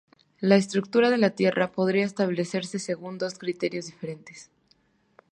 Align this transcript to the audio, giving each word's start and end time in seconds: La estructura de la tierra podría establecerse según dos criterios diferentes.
La 0.39 0.55
estructura 0.55 1.11
de 1.11 1.19
la 1.19 1.29
tierra 1.35 1.71
podría 1.73 2.05
establecerse 2.05 2.79
según 2.79 3.19
dos 3.19 3.37
criterios 3.37 3.85
diferentes. 3.85 4.49